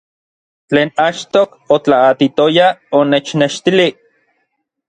[0.73, 1.43] Tlen achtoj
[1.77, 3.91] otlaatitoya onechnextilij.